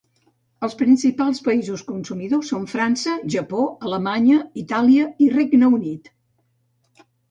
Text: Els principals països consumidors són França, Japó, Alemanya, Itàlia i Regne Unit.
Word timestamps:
Els 0.67 0.75
principals 0.79 1.41
països 1.47 1.83
consumidors 1.91 2.49
són 2.55 2.67
França, 2.73 3.15
Japó, 3.37 3.63
Alemanya, 3.93 4.43
Itàlia 4.67 5.09
i 5.29 5.33
Regne 5.39 5.75
Unit. 5.81 6.17